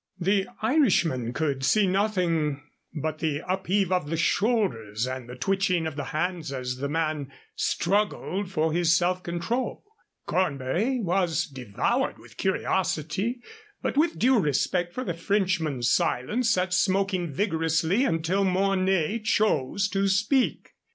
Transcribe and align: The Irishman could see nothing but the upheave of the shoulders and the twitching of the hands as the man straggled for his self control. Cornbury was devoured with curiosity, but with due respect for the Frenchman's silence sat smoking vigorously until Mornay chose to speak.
The 0.19 0.47
Irishman 0.63 1.31
could 1.31 1.63
see 1.63 1.85
nothing 1.85 2.63
but 2.91 3.19
the 3.19 3.43
upheave 3.47 3.91
of 3.91 4.09
the 4.09 4.17
shoulders 4.17 5.05
and 5.05 5.29
the 5.29 5.35
twitching 5.35 5.85
of 5.85 5.95
the 5.95 6.05
hands 6.05 6.51
as 6.51 6.77
the 6.77 6.89
man 6.89 7.31
straggled 7.55 8.49
for 8.51 8.73
his 8.73 8.95
self 8.95 9.21
control. 9.21 9.83
Cornbury 10.25 10.99
was 10.99 11.45
devoured 11.45 12.17
with 12.17 12.37
curiosity, 12.37 13.41
but 13.83 13.95
with 13.95 14.17
due 14.17 14.39
respect 14.39 14.91
for 14.91 15.03
the 15.03 15.13
Frenchman's 15.13 15.87
silence 15.91 16.49
sat 16.49 16.73
smoking 16.73 17.31
vigorously 17.31 18.03
until 18.03 18.43
Mornay 18.43 19.19
chose 19.19 19.87
to 19.89 20.07
speak. 20.07 20.71